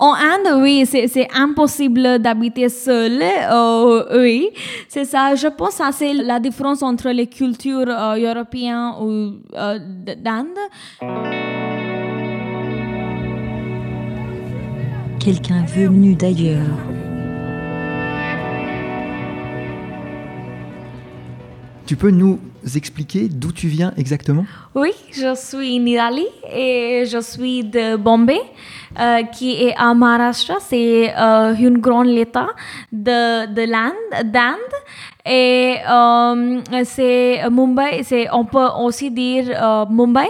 [0.00, 3.20] En Inde, oui, c'est impossible d'habiter seul.
[3.20, 4.48] Euh, oui,
[4.86, 5.34] c'est ça.
[5.34, 9.78] Je pense que c'est la différence entre les cultures euh, européennes ou euh,
[10.16, 10.46] d'Inde.
[15.18, 16.78] Quelqu'un venu d'ailleurs.
[21.86, 22.38] Tu peux nous
[22.76, 24.44] expliquer d'où tu viens exactement?
[24.74, 28.40] Oui, je suis Nidali et je suis de Bombay,
[28.98, 30.56] euh, qui est à Maharashtra.
[30.60, 32.48] C'est euh, une grande état
[32.92, 34.74] de, de l'Inde, d'Inde.
[35.24, 40.28] Et euh, c'est Mumbai, c'est, on peut aussi dire euh, Mumbai.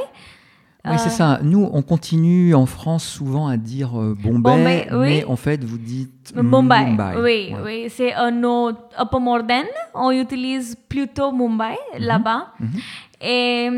[0.84, 1.40] Oui, c'est ça.
[1.42, 4.98] Nous, on continue en France souvent à dire euh, Bombay, Bombay, oui.
[5.08, 6.84] mais en fait, vous dites Mumbai.
[6.86, 7.14] Mumbai.
[7.16, 7.56] Oui, Ouais.
[7.64, 9.66] oui, c'est un nom un peu moderne.
[9.94, 12.52] On utilise plutôt Mumbai là-bas.
[13.20, 13.68] Et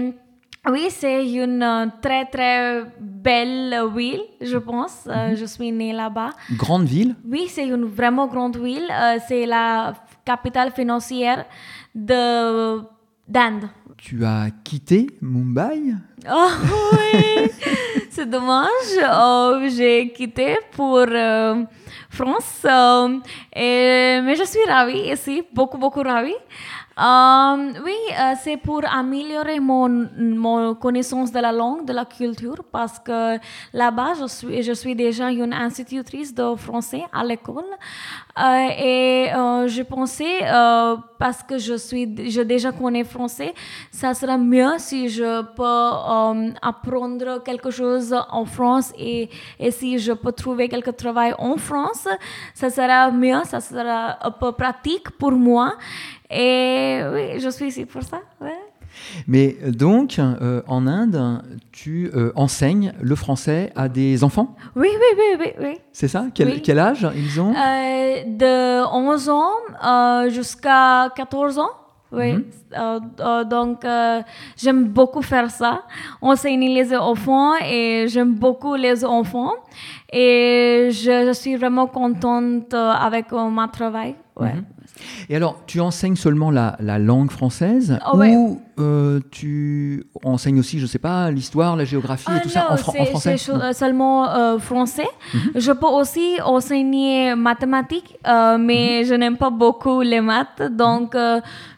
[0.71, 5.09] oui, c'est une euh, très très belle ville, je pense.
[5.09, 6.31] Euh, je suis née là-bas.
[6.57, 7.17] Grande ville?
[7.27, 8.87] Oui, c'est une vraiment grande ville.
[8.93, 11.45] Euh, c'est la capitale financière
[11.95, 12.83] de
[13.27, 13.65] d'Inde.
[14.03, 15.95] Tu as quitté Mumbai
[16.31, 16.49] Oh
[16.93, 17.51] oui,
[18.11, 18.69] c'est dommage.
[19.13, 21.63] Oh, j'ai quitté pour euh,
[22.09, 22.63] France.
[22.65, 23.19] euh,
[23.55, 26.35] mais je suis ravie ici, beaucoup, beaucoup ravie.
[27.01, 32.63] Euh, oui, euh, c'est pour améliorer mon, mon connaissance de la langue, de la culture,
[32.71, 33.39] parce que
[33.73, 37.65] là-bas, je suis, je suis déjà une institutrice de français à l'école.
[38.39, 43.55] Euh, et euh, je pensais, euh, parce que je, suis, je déjà connais français,
[43.91, 49.99] ça sera mieux si je peux euh, apprendre quelque chose en France et, et si
[49.99, 52.07] je peux trouver quelque travail en France,
[52.55, 55.75] ça sera mieux, ça sera un peu pratique pour moi.
[56.31, 58.21] Et oui, je suis ici pour ça.
[58.41, 58.55] ouais.
[59.29, 61.43] Mais donc, euh, en Inde,
[61.73, 64.57] tu euh, enseignes le français à des enfants?
[64.75, 65.79] Oui, oui, oui, oui, oui.
[65.93, 66.27] C'est ça?
[66.35, 66.63] Quel, Oui.
[66.63, 67.53] quel âge ils ont?
[67.55, 69.53] Euh, de 11 ans
[70.29, 71.71] jusqu'à 14 ans.
[72.13, 72.33] Oui.
[72.33, 73.45] Mhm.
[73.49, 73.87] Donc,
[74.57, 75.83] j'aime beaucoup faire ça.
[76.21, 79.53] Enseigner les enfants et j'aime beaucoup les enfants.
[80.13, 84.17] Et je, je suis vraiment contente avec mon travail.
[84.37, 84.55] Ouais.
[84.55, 84.65] Mhm.
[85.29, 88.35] Et alors, tu enseignes seulement la, la langue française Oh, ouais.
[88.37, 92.73] ou euh, tu enseignes aussi, je sais pas, l'histoire, la géographie et Ah tout ça
[92.73, 95.07] en, fran- en français c'est seulement euh, français.
[95.35, 95.41] Mhm.
[95.57, 98.65] Je peux aussi enseigner mathématiques, euh, Mhm.
[98.65, 101.15] mais je n'aime pas beaucoup les maths, donc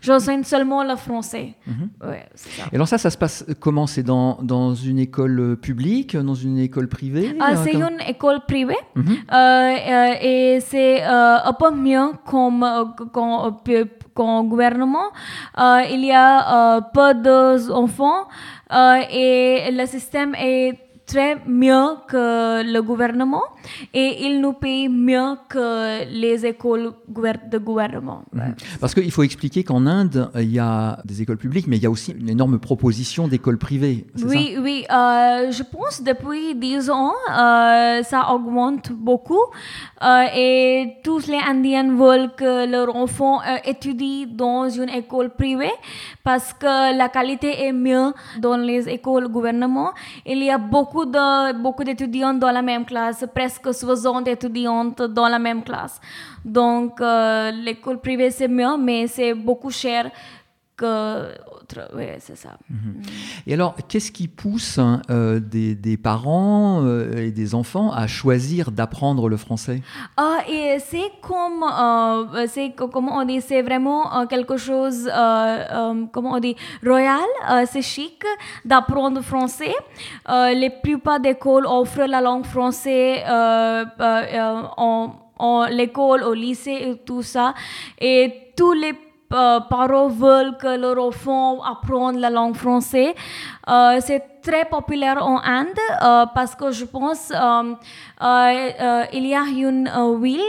[0.00, 1.54] j'enseigne seulement le français.
[1.66, 1.88] Mhm.
[2.08, 2.62] Ouais, c'est ça.
[2.70, 3.86] Et alors ça, ça se passe comment?
[3.88, 8.40] C'est dans, dans une école publique, dans une école privée Ah, c'est comme- une école
[8.46, 9.16] privée Mhm.
[10.22, 12.64] et c'est un peu mieux comme,
[13.12, 13.84] qu'en- euh,
[14.44, 15.08] gouvernement.
[15.58, 18.28] Euh, il y a peu d'enfants
[18.72, 20.78] euh, et le système est
[21.12, 23.42] très mieux que le gouvernement
[23.92, 26.92] et il nous paye mieux que les écoles
[27.52, 28.22] de gouvernement.
[28.34, 28.52] Ouais.
[28.80, 31.86] Parce qu'il faut expliquer qu'en Inde, il y a des écoles publiques, mais il y
[31.86, 34.06] a aussi une énorme proposition d'écoles privées.
[34.24, 34.84] Oui, oui.
[34.90, 39.44] euh, je pense depuis 10 ans, euh, ça augmente beaucoup.
[40.02, 45.76] Euh, et tous les Indiens veulent que leurs enfants étudient dans une école privée
[46.24, 49.90] parce que la qualité est mieux dans les écoles gouvernement.
[50.24, 55.28] Il y a beaucoup de beaucoup d'étudiants dans la même classe, presque 60 étudiantes dans
[55.28, 56.00] la même classe.
[56.44, 60.10] Donc euh, l'école privée c'est mieux, mais c'est beaucoup cher
[60.76, 61.28] que
[61.94, 62.58] Oui, c'est ça.
[63.46, 68.06] Et alors, qu'est-ce qui pousse hein, euh, des, des parents euh, et des enfants à
[68.06, 69.82] choisir d'apprendre le français?
[70.16, 70.38] Ah,
[70.78, 75.10] c'est comme, euh, c'est co- comment on dit, c'est vraiment quelque chose,
[76.12, 77.20] comment on dit, royal,
[77.66, 78.22] c'est chic
[78.64, 79.74] d'apprendre français.
[80.28, 83.20] Euh, les plupart d'écoles offrent la langue française
[84.76, 87.54] en, en l'école, au lycée et tout ça.
[88.00, 88.94] Et tous les
[89.32, 93.12] euh, parents veulent que leurs enfants apprennent la langue française.
[93.69, 95.69] Euh, c'est très populaire en Inde
[96.03, 99.88] euh, parce que je pense il y a une
[100.20, 100.40] ville,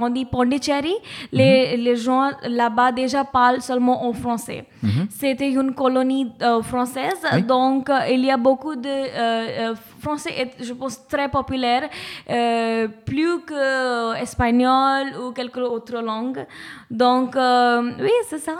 [0.00, 0.94] on dit Pondicherry,
[1.32, 4.64] les, les gens là-bas déjà parlent seulement en français.
[5.10, 6.30] C'était une colonie
[6.62, 7.42] française, Oui.
[7.42, 9.74] donc il y a beaucoup de
[10.06, 11.84] français est, je pense, très populaire,
[12.30, 16.46] euh, plus que espagnol ou quelque autre langue.
[16.90, 18.58] Donc, euh, oui, c'est ça.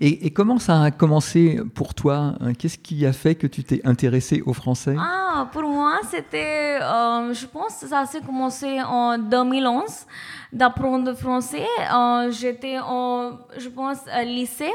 [0.00, 2.52] Et, comment ça a commencé pour toi hein?
[2.54, 4.96] Qu'est-ce qui a fait que tu t'es intéressé au français?
[4.98, 10.06] Ah, pour moi, c'était, euh, je pense, que ça s'est commencé en 2011
[10.52, 11.66] d'apprendre français.
[11.94, 14.72] Euh, J'étais en, je pense, à lycée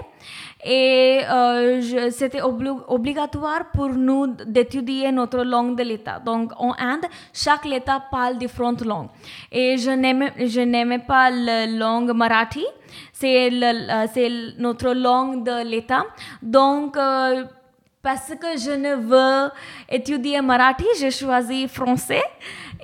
[0.66, 1.82] et euh,
[2.12, 6.20] c'était obli- obligatoire pour nous d'étudier notre langue de l'État.
[6.20, 9.10] Donc en Inde, chaque État parle différentes langues.
[9.52, 12.64] Et je n'aimais pas la langue marathi.
[13.24, 16.04] C'est notre langue de l'État.
[16.42, 17.46] Donc euh,
[18.02, 19.50] parce que je ne veux
[19.90, 22.22] étudier marathi, j'ai choisi français.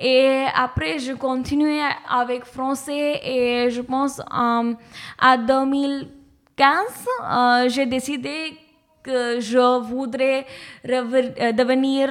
[0.00, 4.72] Et après, je continuais avec français et je pense euh,
[5.18, 6.78] à 2015,
[7.22, 8.56] euh, j'ai décidé
[9.02, 10.46] que je voudrais
[10.88, 12.08] euh, devenir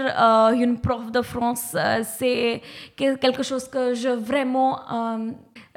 [0.53, 1.75] une prof de France.
[2.03, 2.61] C'est
[2.95, 4.79] que- quelque chose que je vraiment...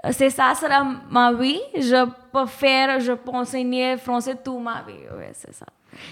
[0.05, 1.61] euh, c'est ça, sera ma vie.
[1.77, 4.99] Je peux faire, je peux enseigner français toute ma vie.
[5.17, 5.67] Oui, c'est ça.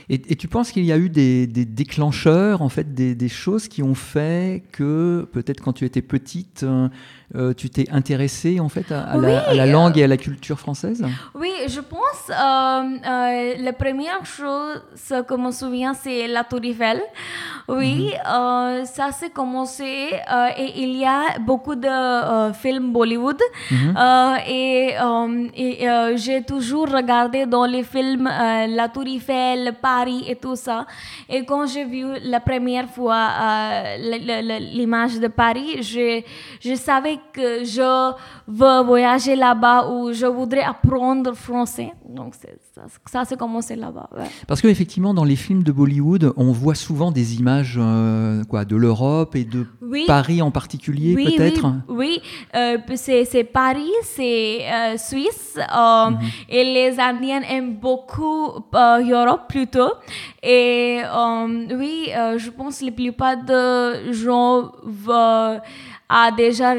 [0.09, 3.83] Et, tu penses qu'il y a eu des, déclencheurs, en fait, des, des choses qui
[3.83, 6.67] ont fait que peut-être quand tu étais petite,
[7.35, 10.05] euh, euh, tu t'es intéressée en fait à, à la, à la Oui, langue et
[10.05, 11.05] à la culture française?
[11.35, 14.83] Oui, je pense euh, euh, la première chose
[15.27, 17.01] que je me souviens, c'est la Tour Eiffel.
[17.69, 23.41] Oui, euh, ça s'est commencé euh, et il y a beaucoup de euh, films Bollywood
[23.73, 29.75] Euh, et, euh, et, euh, j'ai toujours regardé dans les films euh, la Tour Eiffel,
[29.81, 30.87] Paris et tout ça.
[31.29, 33.97] Et quand j'ai vu la première fois euh,
[34.75, 36.23] l'image de Paris, je,
[36.61, 38.13] je savais que je
[38.47, 41.93] veux voyager là-bas ou je voudrais apprendre français.
[42.05, 42.35] Donc
[42.75, 44.09] ça, ça s'est commencé là-bas.
[44.17, 44.25] ouais.
[44.47, 48.77] Parce qu'effectivement, dans les films de Bollywood, on voit souvent des images euh, quoi, de
[48.77, 50.05] l'Europe et de Oui.
[50.07, 52.23] Paris en particulier, Oui, peut-être oui, oui.
[52.55, 56.11] Euh, c'est, c'est Paris, c'est euh, Suisse, euh,
[56.49, 59.91] et les Indiens aiment beaucoup euh, Europe plutôt.
[60.43, 61.01] Et
[61.81, 64.71] oui, je pense que la plupart de gens
[66.09, 66.75] a déjà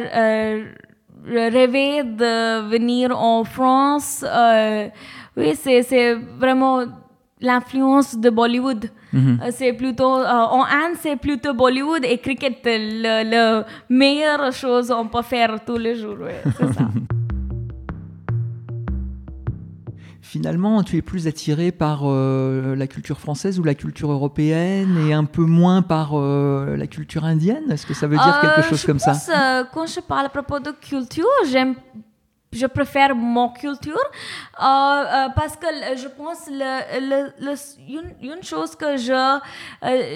[1.26, 4.24] rêvé de venir en France.
[5.38, 6.81] Euh, oui, c'est, c'est vraiment
[7.39, 8.89] l'influence de Bollywood.
[9.13, 14.89] Euh, C'est plutôt, euh, en Inde, c'est plutôt Bollywood et cricket, le, le meilleure chose
[14.89, 16.18] qu'on peut faire tous les jours.
[16.22, 16.88] ouais, c'est ça.
[20.22, 25.12] Finalement, tu es plus attiré par euh, la culture française ou la culture européenne et
[25.13, 27.69] un peu moins par euh, la culture indienne?
[27.69, 29.12] Est-ce que ça veut dire quelque Euh, chose je comme ça?
[29.12, 31.75] pense, euh, quand je parle à propos de culture, j'aime
[32.53, 33.94] je préfère mon culture
[34.62, 37.56] euh, euh, parce que je pense le, le, le-
[37.89, 39.39] une, une chose que je euh,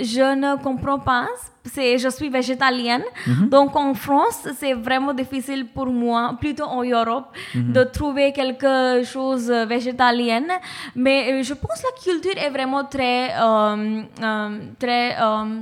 [0.04, 1.28] je ne comprends pas
[1.64, 3.04] c'est je suis végétalienne.
[3.50, 7.30] Donc en France c'est vraiment difficile pour moi plutôt en Europe
[7.74, 10.52] de trouver quelque chose euh, végétalienne.
[10.96, 15.62] Mais euh, je pense que la culture est vraiment très euh, euh, très euh,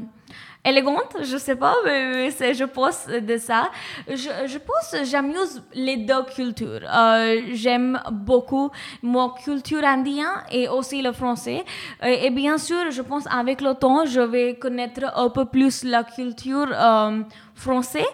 [0.66, 3.70] élégante, je sais pas, mais, je pense de ça.
[4.08, 6.82] Je, je pense j'amuse les deux cultures.
[6.94, 8.70] Euh, J'aime beaucoup
[9.02, 11.64] mon culture indienne et aussi le français.
[12.02, 16.04] Et bien sûr, je pense avec le temps, je vais connaître un peu plus la
[16.04, 17.22] culture euh,
[17.56, 18.06] française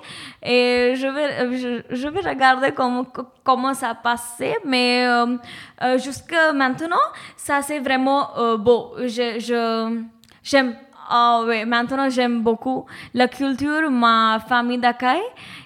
[0.43, 3.05] et je vais, je, vais regarder comment,
[3.43, 4.57] comment ça passait.
[4.65, 5.37] Mais euh,
[5.83, 6.97] euh, jusqu'à maintenant,
[7.35, 8.93] ça c'est vraiment euh, beau.
[8.99, 10.71] Je, je,
[11.11, 12.85] ah oui, maintenant j'aime beaucoup
[13.15, 15.21] la culture, ma famille d'accueil.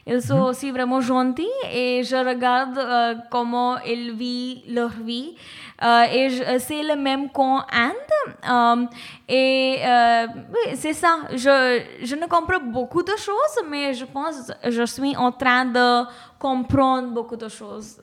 [0.07, 5.35] Ils sont aussi vraiment gentils et je regarde euh, comment ils vivent leur vie.
[5.83, 8.13] Euh, et je- c'est le même qu'en Inde.
[8.50, 8.85] Euh,
[9.27, 10.27] et euh,
[10.75, 11.18] c'est ça.
[11.31, 15.65] Je, je ne comprends beaucoup de choses, mais je pense que je suis en train
[15.65, 16.06] de
[16.39, 18.01] comprendre beaucoup de choses.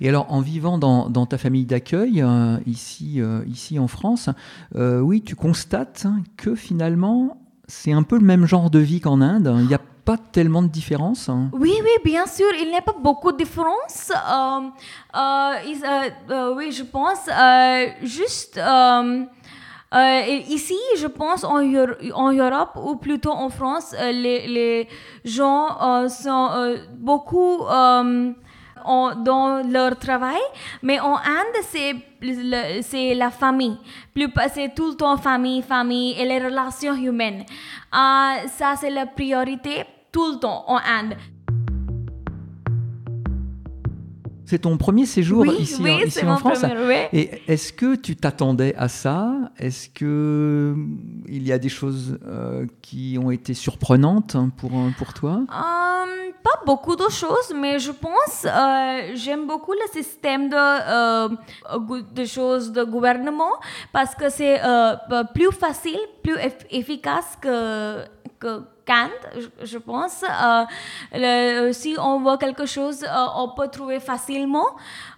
[0.00, 4.28] Et alors, en vivant dans, dans ta famille d'accueil, euh, ici, euh, ici en France,
[4.76, 6.06] euh, oui, tu constates
[6.36, 9.48] que finalement, c'est un peu le même genre de vie qu'en Inde.
[10.06, 11.28] Pas tellement de différence.
[11.28, 11.50] hein.
[11.52, 14.12] Oui, oui, bien sûr, il n'y a pas beaucoup de différence.
[14.12, 14.60] Euh,
[15.16, 17.22] euh, euh, oui, je pense.
[18.02, 18.58] juste
[20.48, 24.88] ici, je pense en, Euro- en Europe ou plutôt en France, les,
[25.24, 26.50] gens sont
[26.98, 27.58] beaucoup
[28.86, 30.44] dans leur travail,
[30.82, 31.94] mais en Inde, c'est
[32.82, 33.76] c'est la famille.
[34.14, 37.44] Plus, c'est tout le temps famille, famille et les relations humaines.
[37.92, 41.16] Ah, ça, c'est la priorité tout le temps en Inde.
[44.48, 46.60] C'est ton premier séjour oui, ici, oui, en, ici c'est en mon France.
[46.60, 47.18] premier, oui.
[47.18, 49.34] Et est-ce que tu t'attendais à ça?
[49.58, 54.70] Est-ce que hum, il y a des choses euh, qui ont été surprenantes hein, pour,
[54.78, 55.32] euh, pour toi?
[55.32, 55.48] Hum,
[56.44, 61.28] pas beaucoup de choses, mais je pense, euh, j'aime beaucoup le système de, euh,
[62.14, 63.54] de choses de gouvernement
[63.92, 64.60] parce que c'est
[65.34, 68.04] plus facile, plus eff- efficace que,
[68.38, 69.10] que Kant,
[69.62, 70.24] je, pense.
[71.14, 74.66] Euh, si on veut quelque chose, euh, on peut trouver facilement,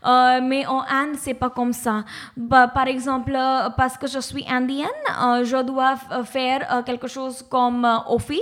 [0.06, 2.04] euh, mais en Inde, c'est pas comme ça.
[2.36, 4.88] Bah, par exemple, euh, parce que je suis indienne,
[5.22, 8.40] euh, je dois faire quelque chose comme OFI.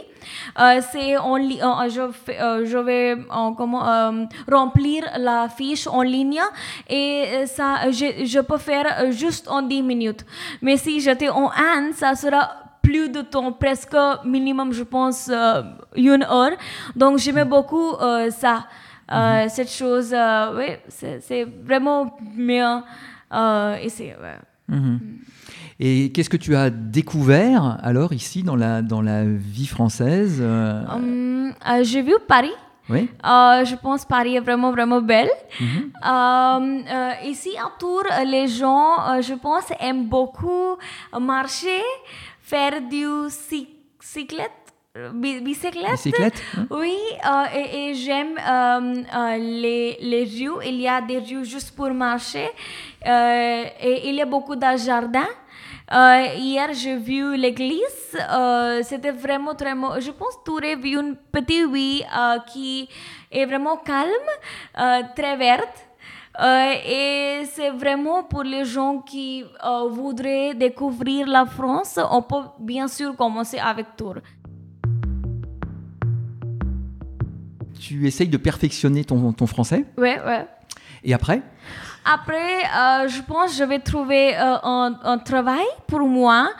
[0.57, 3.17] C'est euh, je, je vais
[3.57, 6.41] comment, remplir la fiche en ligne
[6.89, 10.25] et ça, je, peux faire juste en 10 minutes.
[10.63, 15.63] Mais si j'étais en Inde, ça sera plus de temps, presque minimum, je pense, euh,
[15.97, 16.53] une heure.
[16.95, 18.67] Donc, j'aimais beaucoup euh, ça,
[19.13, 20.15] euh, cette chose.
[20.59, 22.77] oui, c'est c'est vraiment mieux
[23.89, 24.05] ici.
[24.23, 24.39] ouais.
[24.69, 24.99] Mhm.
[25.79, 31.53] Et qu'est-ce que tu as découvert alors ici dans la, dans la vie française Hum,
[31.83, 32.57] J'ai vu Paris.
[32.89, 33.09] Oui.
[33.25, 35.29] Euh, je pense que Paris est vraiment, vraiment belle.
[35.61, 35.67] Mhm.
[36.07, 40.77] Euh, euh, ici, autour, euh, les gens, je pense, aiment beaucoup
[41.21, 41.83] marcher,
[42.51, 43.69] faire du cy-
[44.01, 44.65] cyclette,
[45.23, 45.93] bi- bicyclette.
[45.99, 46.67] Bicyclette hein?
[46.71, 46.97] Oui,
[47.33, 50.61] euh, et, et j'aime euh, euh, les, les rues.
[50.71, 52.49] Il y a des rues juste pour marcher.
[53.05, 55.33] Et il y a beaucoup de jardins.
[55.93, 58.17] Euh, hier, j'ai vu l'église.
[58.17, 59.75] Euh, C'était vraiment très...
[60.07, 62.89] Je pense que tu vu une petite euh, qui
[63.31, 64.31] est vraiment calme,
[65.15, 65.77] très verte.
[66.39, 71.99] Euh, et c'est vraiment pour les gens qui euh, voudraient découvrir la France.
[72.11, 74.17] On peut bien sûr commencer avec tour.
[77.81, 79.87] Tu essayes de perfectionner ton, ton français?
[79.97, 80.47] Ouais, ouais.
[81.05, 81.41] Et après?
[82.09, 86.51] Après, euh, je pense que je vais trouver euh, un, travail pour moi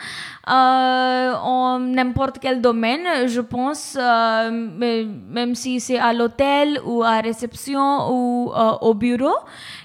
[0.49, 3.29] euh, en n'importe quel domaine.
[3.29, 9.37] Je pense, même si c'est à l'hôtel ou à réception ou au bureau.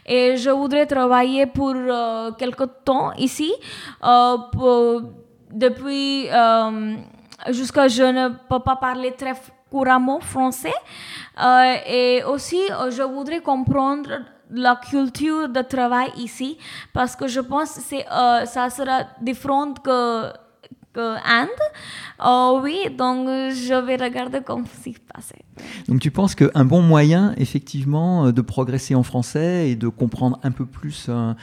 [0.08, 1.75] Et je voudrais travailler pour
[2.39, 3.53] quelque temps ici.
[5.51, 6.27] depuis
[7.50, 9.34] jusqu'à je ne peux pas parler très
[9.70, 10.74] couramment français.
[11.88, 14.10] Et aussi, je voudrais comprendre
[14.51, 16.58] la culture de travail ici
[16.93, 20.31] parce que je pense que euh, ça sera différent que,
[20.93, 21.50] que Inde.
[22.25, 25.43] Euh, oui, donc je vais regarder comment s'y passer.
[25.88, 30.39] Donc tu penses qu'un bon moyen, effectivement, euh, de progresser en français et de comprendre
[30.43, 31.34] un peu plus euh,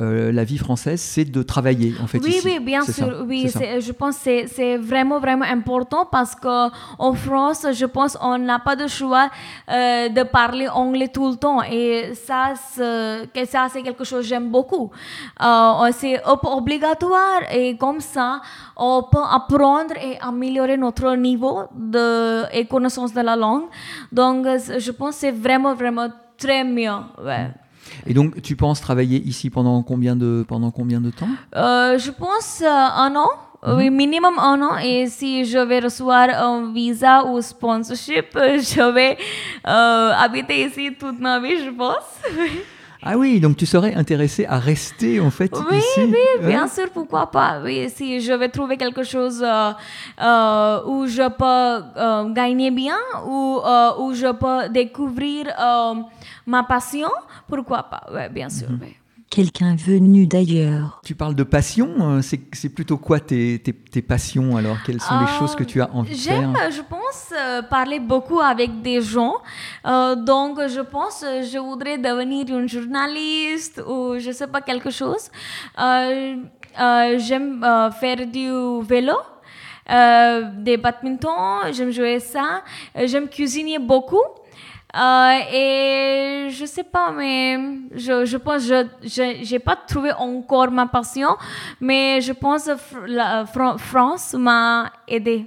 [0.00, 2.40] euh, la vie française, c'est de travailler, en fait, Oui, ici.
[2.44, 2.94] oui, bien sûr.
[2.94, 3.46] ça, oui,
[3.80, 8.74] je pense que c'est- vraiment, vraiment important parce qu'en France, je pense qu'on n'a pas
[8.76, 9.28] de choix
[9.70, 11.62] euh, de parler anglais tout le temps.
[11.62, 14.90] Et ça, c'est que ça, c'est quelque chose que j'aime beaucoup.
[15.40, 18.40] Euh, c'est obligatoire et comme ça,
[18.76, 23.64] on peut apprendre et améliorer notre niveau de et connaissance de la langue.
[24.10, 24.46] Donc,
[24.78, 26.90] je pense que c'est vraiment, vraiment très mieux.
[27.24, 27.50] ouais.
[28.06, 31.28] Et donc, tu penses travailler ici pendant combien de, pendant combien de temps?
[31.56, 33.28] Euh, je pense euh, un an.
[33.66, 34.76] Oui, minimum un an.
[34.76, 39.16] Et si je vais recevoir un visa ou sponsorship, je vais
[39.66, 42.20] euh, habiter ici toute ma vie, je pense.
[43.06, 46.68] Ah oui, donc tu serais intéressé à rester, en fait, Oui, ici oui, bien hein?
[46.68, 47.60] sûr, pourquoi pas.
[47.62, 49.72] Oui, si je vais trouver quelque chose euh,
[50.22, 52.96] euh, où je peux euh, gagner bien
[53.26, 55.46] ou euh, où je peux découvrir
[56.46, 57.10] ma passion,
[57.46, 58.04] pourquoi pas.
[58.10, 58.68] Oui, bien sûr.
[58.80, 58.96] oui.
[59.34, 61.00] Quelqu'un venu d'ailleurs.
[61.04, 64.76] Tu parles de passion, euh, c'est plutôt quoi tes, tes, tes passions alors?
[64.86, 67.62] Quelles sont les Euh, choses que tu as envie de faire J'aime, je pense, euh,
[67.62, 69.34] parler beaucoup avec des gens.
[69.86, 74.90] Euh, donc, je pense, euh, je voudrais devenir une journaliste ou je sais pas quelque
[74.90, 75.24] chose.
[75.80, 76.36] Euh,
[76.80, 78.48] euh, j'aime euh, faire du
[78.92, 79.16] vélo.
[79.90, 82.62] euh, des badminton, j'aime jouer ça,
[82.96, 84.24] Euh, j'aime cuisiner beaucoup.
[84.96, 87.58] Euh, et je sais pas, mais
[87.94, 91.30] je, je pense je je j'ai pas trouvé encore ma passion,
[91.80, 95.46] mais je pense que la Fran- France m'a aidé.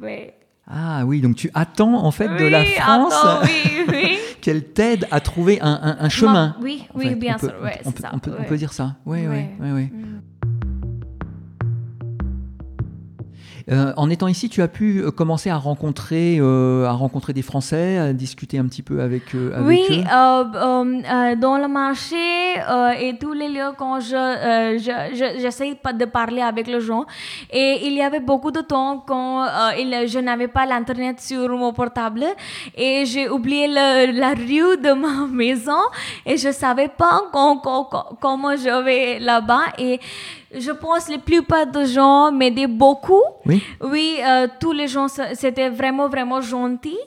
[0.00, 0.30] Oui.
[0.68, 4.18] Ah oui, donc tu attends en fait de la France attends, oui, oui.
[4.40, 6.54] qu'elle t'aide à trouver un, un- un chemin.
[6.58, 7.14] Ma- oui, en oui, fait.
[7.16, 8.46] bien On peut- sûr, ouais, on, peut, ça, on, peut, on ouais.
[8.48, 8.96] peut dire ça.
[9.06, 9.70] Oui, oui, oui.
[9.72, 9.84] oui.
[9.92, 10.20] Mm.
[13.68, 17.42] Euh, en étant ici, tu as pu euh, commencer à rencontrer, euh, à rencontrer des
[17.42, 20.04] Français, à discuter un petit peu avec, euh, avec Oui, eux.
[20.06, 22.14] euh, dans le marché
[23.00, 24.14] et tous les lieux quand je,
[24.78, 27.04] je- je- j'essaie de parler avec les gens.
[27.50, 29.44] Et il y avait beaucoup de temps quand
[29.78, 32.24] il- je n'avais pas l'internet sur mon portable
[32.76, 35.82] et j'ai oublié le- la rue de ma maison
[36.24, 39.98] et je savais pas quand- quand- quand- comment je vais là-bas et
[40.58, 43.22] je pense la plupart des gens m'aidaient beaucoup.
[43.44, 43.62] Oui.
[43.80, 46.98] Oui, euh, tous les gens, c'était vraiment, vraiment gentil.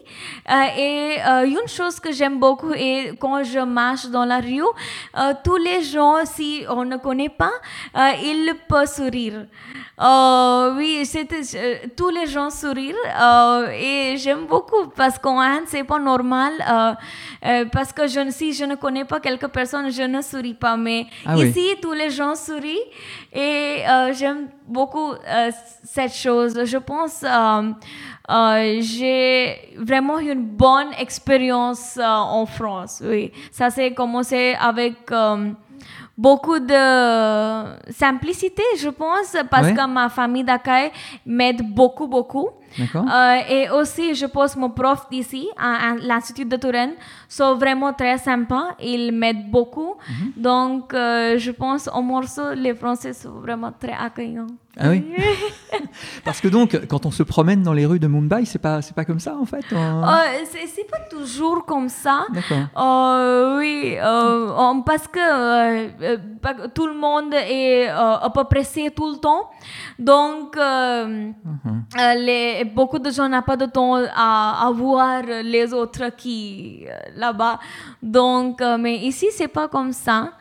[0.49, 4.61] Euh, et euh, une chose que j'aime beaucoup, et quand je marche dans la rue,
[5.43, 7.51] tous les gens, si on ne connaît pas,
[8.23, 9.45] ils peuvent sourire.
[10.77, 11.41] Oui, c'était,
[11.95, 12.95] tous les gens sourire
[13.73, 16.53] et j'aime beaucoup parce qu'en Inde, c'est pas normal
[17.71, 20.77] parce que je, si je ne connais pas quelques personnes, je ne souris pas.
[20.77, 21.49] Mais Ah oui.
[21.49, 22.77] ici, tous les gens sourient
[23.33, 25.51] et euh, j'aime beaucoup euh,
[25.83, 26.65] cette chose.
[26.65, 33.01] Je pense euh, j'ai vraiment une bonne expérience en France.
[33.05, 35.11] Oui, ça s'est commencé avec
[36.25, 36.83] beaucoup de
[38.03, 39.73] simplicité, je pense, parce Ouais.
[39.77, 40.91] que ma famille d'accueil
[41.25, 42.49] m'aide beaucoup, beaucoup.
[42.79, 46.93] Euh, et aussi, je pense, mon prof d'ici, à, à l'Institut de Touraine,
[47.27, 48.67] sont vraiment très sympas.
[48.79, 49.95] Ils m'aident beaucoup.
[50.07, 50.31] Mhm.
[50.49, 54.47] Donc, euh, je pense, au morceau, les Français sont vraiment très accueillants.
[54.81, 55.03] Ah oui.
[56.25, 58.95] Parce que donc, quand on se promène dans les rues de Mumbai, c'est pas, c'est
[58.95, 59.63] pas comme ça en fait.
[59.71, 62.25] euh Euh, c'est pas toujours comme ça.
[62.33, 62.65] D'accord.
[62.77, 66.17] Euh, oui, euh, on- parce que euh, euh,
[66.73, 69.49] tout le monde est euh, un peu pressé tout le temps.
[69.97, 71.31] Donc, euh,
[71.99, 76.85] euh, les, beaucoup de gens n'ont pas de temps à, à voir les autres qui
[76.87, 77.59] euh, là-bas.
[78.01, 80.31] Donc, euh, mais ici, c'est pas comme ça.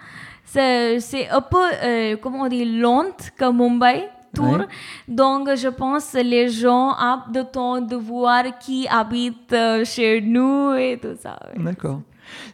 [0.44, 4.08] C'est un peu, euh, comment on dit, lente que Mumbai.
[4.34, 4.58] Tour.
[5.06, 10.20] Donc, je pense que les gens ont le temps de voir qui habite euh, chez
[10.20, 11.38] nous et tout ça.
[11.56, 12.00] D'accord.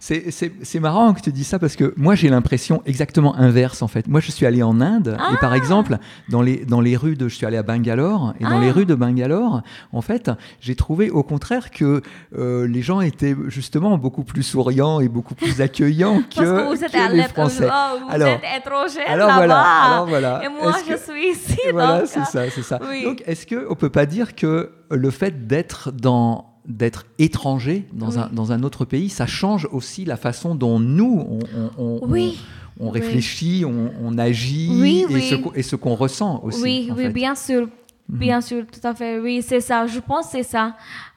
[0.00, 3.82] C'est, c'est, c'est marrant que tu dis ça parce que moi j'ai l'impression exactement inverse
[3.82, 4.06] en fait.
[4.06, 7.28] Moi je suis allé en Inde et par exemple dans les, dans les rues de...
[7.28, 8.60] Je suis allé à Bangalore et dans Ah.
[8.60, 9.62] les rues de Bangalore
[9.92, 12.02] en fait j'ai trouvé au contraire que
[12.38, 16.68] euh, les gens étaient justement beaucoup plus souriants et beaucoup plus accueillants que, Parce que
[16.76, 17.68] vous êtes, que à les Français.
[17.70, 20.42] oh, vous Alors- êtes étranger alors voilà, alors voilà.
[20.44, 21.58] Et moi, je que- suis ici.
[21.72, 22.78] Voilà, donc, c'est ça, c'est ça.
[22.88, 23.04] oui.
[23.04, 28.10] Donc, est-ce que on peut pas dire que le fait d'être dans d'être étranger dans,
[28.10, 28.18] Oui.
[28.18, 31.38] un, dans un autre pays, ça change aussi la façon dont nous, on,
[31.78, 32.38] on- on- Oui.
[32.80, 33.00] on, on Oui.
[33.00, 35.20] réfléchit, on, on agit et.
[35.20, 36.62] Ce, qu'on- et ce qu'on ressent aussi.
[36.62, 37.08] Oui, oui, fait.
[37.08, 37.12] Mhm.
[37.12, 37.68] bien sûr.
[38.06, 39.18] Bien sûr, tout à fait.
[39.18, 39.86] Oui, c'est ça.
[39.86, 40.74] Je pense que c'est ça.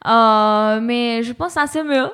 [0.08, 2.08] Euh, mais je pense que c'est mieux.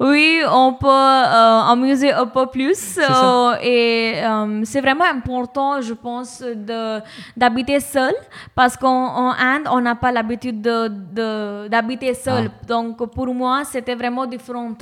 [0.00, 2.98] Oui, on peut euh, amuser un peu plus.
[2.98, 7.00] euh, et euh, c'est vraiment important, je pense, de,
[7.36, 8.14] d'habiter seul.
[8.54, 8.90] Parce qu'en
[9.28, 12.50] en Inde, on n'a pas l'habitude de, de- d'habiter seul.
[12.52, 12.66] Ah.
[12.66, 14.72] Donc, pour moi, c'était vraiment différent.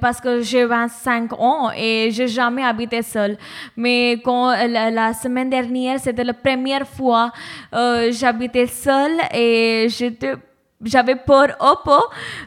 [0.00, 3.36] Parce que j'ai 25 ans et j'ai jamais habité seul.
[3.76, 7.32] Mais quand la, la semaine dernière, c'était la première fois
[7.72, 10.34] j'habitais seul et j'étais
[10.84, 12.00] j'avais peur un peu,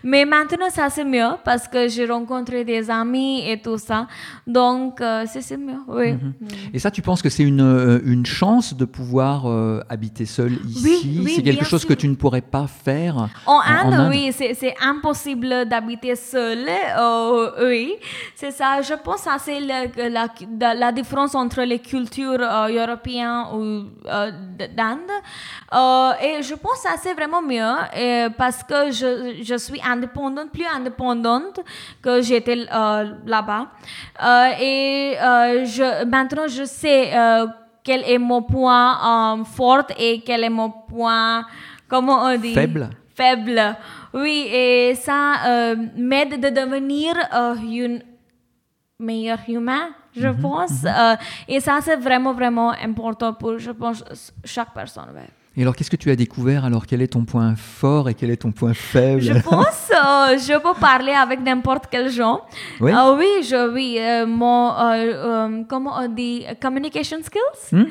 [0.04, 4.08] mais maintenant ça c'est mieux parce que j'ai rencontré des amis et tout ça.
[4.48, 6.14] Donc euh, c'est mieux, oui.
[6.14, 6.34] Mhm.
[6.74, 10.54] Et ça, tu penses que c'est une, euh, une chance de pouvoir euh, habiter seul
[10.68, 11.22] ici?
[11.24, 11.90] oui, C'est quelque chose sûr.
[11.90, 14.10] que tu ne pourrais pas faire En en Inde, Inde?
[14.12, 16.66] oui, c'est c'est impossible d'habiter seul.
[16.68, 17.94] euh, oui,
[18.36, 18.82] c'est ça.
[18.82, 23.84] Je pense que c'est la, la, la différence entre les cultures européennes ou
[24.76, 25.12] d'Inde.
[26.24, 30.66] Et je pense que c'est vraiment mieux euh, parce que je, je suis indépendante, plus
[30.66, 31.60] indépendante
[32.02, 33.68] que j'étais euh, là-bas.
[34.24, 35.16] Euh, et
[35.66, 37.12] je, maintenant, je sais
[37.84, 41.46] quel est mon point fort et quel est mon point,
[41.88, 42.54] comment on dit?
[42.54, 42.90] Faible.
[43.14, 43.78] faible.
[44.14, 47.16] Oui, et ça m'aide de devenir
[47.62, 48.02] une
[49.00, 50.86] meilleur humain, je pense.
[50.86, 51.16] Euh,
[51.48, 54.04] et ça, c'est vraiment, vraiment important pour, je pense,
[54.44, 55.10] chaque personne.
[55.14, 55.30] ouais.
[55.58, 58.30] Et alors, qu'est-ce que tu as découvert Alors, quel est ton point fort et quel
[58.30, 59.22] est ton point faible?
[59.22, 62.42] Je pense euh, je peux parler avec n'importe quel gens.
[62.82, 62.92] Oui.
[62.92, 67.42] Euh, oui, je, oui, euh, mon, euh, euh, comment on dit, communication skills,
[67.72, 67.86] Hmm?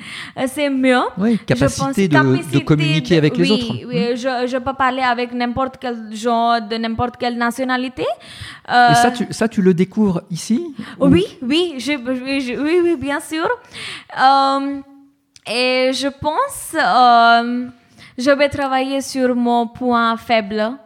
[0.46, 1.00] c'est mieux.
[1.16, 3.72] Oui, Je pense capacité de, capacité communiquer de- avec les oui, autres.
[3.74, 3.88] Hmm?
[3.88, 8.04] Oui, je, je peux parler avec n'importe quel genre, de n'importe quelle nationalité.
[8.68, 10.74] Et ça tu, ça, tu le découvres ici?
[11.00, 13.48] Ou- oui, oui, je, oui, je- oui, oui, bien sûr.
[15.46, 17.66] Et je pense, euh,
[18.18, 20.60] je vais travailler sur mon point faible.
[20.60, 20.76] Ah.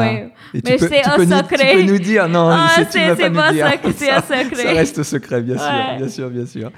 [0.00, 0.06] Oui,
[0.54, 1.70] Et mais c'est un nous- secret.
[1.70, 3.68] tu peux nous dire Non, Ah, c'est- tu vas pas nous dire.
[3.96, 4.62] c'est un secret.
[4.64, 5.96] Ça reste secret, bien sûr, Ouais.
[5.98, 6.70] bien sûr, bien sûr.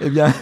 [0.00, 0.32] Eh bien,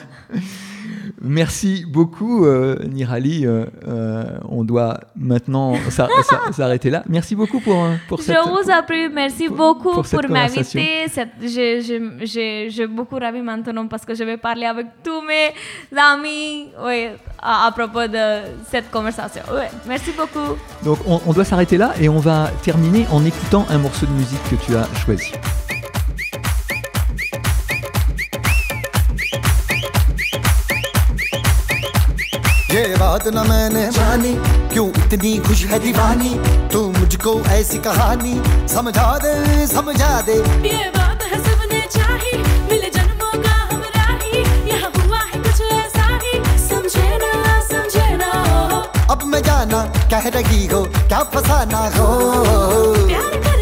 [1.24, 3.46] merci beaucoup, euh, Nirali.
[3.46, 7.02] Euh, euh, on doit maintenant s'a- s'a- s'arrêter là.
[7.08, 8.37] Merci beaucoup pour, euh, pour Je cette...
[8.46, 11.06] vous en prie, merci pour- beaucoup pour pour, m'inviter.
[11.42, 15.52] J'ai beaucoup ravi maintenant parce que je vais parler avec tous mes
[15.98, 17.08] amis oui,
[17.42, 19.42] à, à propos de cette conversation.
[19.52, 20.54] Oui, merci beaucoup.
[20.84, 24.12] Donc, on, on doit s'arrêter là et on va terminer en écoutant un morceau de
[24.12, 25.32] musique que tu as choisi.
[32.74, 34.34] बात न मैंने मानी।
[34.72, 36.30] क्यों इतनी खुश है दीवानी?
[36.72, 38.34] तू मुझको ऐसी कहानी
[38.68, 40.34] समझा दे समझा दे।
[40.68, 42.32] ये बात है सबने चाही
[42.70, 46.34] मिले जन्मों का हमरा ही यहाँ हुआ है कुछ ऐसा ही
[46.66, 48.30] समझे ना समझे ना
[49.12, 52.08] अब मैं जाना कह रही हो क्या फसाना हो?
[53.06, 53.53] प्यार करने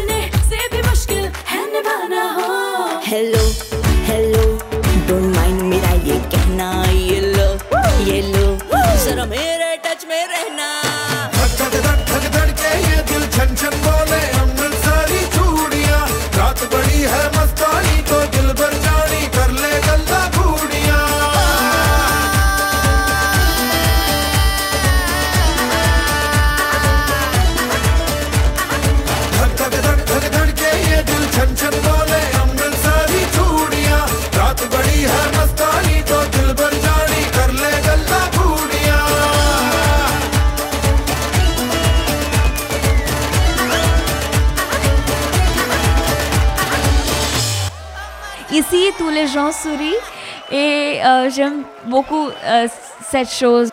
[51.85, 52.67] beaucoup euh,
[53.09, 53.69] cette chose.